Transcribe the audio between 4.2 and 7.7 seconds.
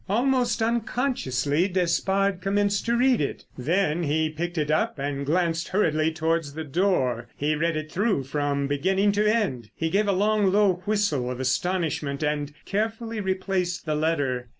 picked it up and glanced hurriedly towards the door; he